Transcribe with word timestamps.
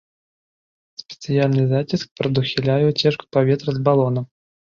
Спецыяльны 1.01 1.63
заціск 1.73 2.07
прадухіляе 2.21 2.79
уцечку 2.91 3.23
паветра 3.37 3.69
з 3.79 3.85
балона. 3.89 4.21